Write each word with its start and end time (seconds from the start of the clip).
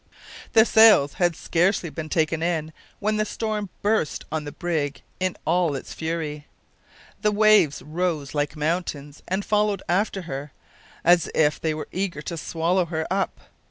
The 0.53 0.65
sails 0.65 1.13
had 1.21 1.35
scarcely 1.35 1.91
been 1.91 2.09
taken 2.09 2.41
in 2.41 2.73
when 2.97 3.17
the 3.17 3.23
storm 3.23 3.69
burst 3.83 4.25
on 4.31 4.45
the 4.45 4.51
brig 4.51 5.03
in 5.19 5.37
all 5.45 5.75
its 5.75 5.93
fury. 5.93 6.47
The 7.21 7.31
waves 7.31 7.83
rose 7.83 8.33
like 8.33 8.55
mountains 8.55 9.21
and 9.27 9.45
followed 9.45 9.83
after 9.87 10.23
her, 10.23 10.53
as 11.05 11.29
if 11.35 11.61
they 11.61 11.75
were 11.75 11.87
eager 11.91 12.23
to 12.23 12.35
swallow 12.35 12.85
her 12.85 13.05
up. 13.11 13.41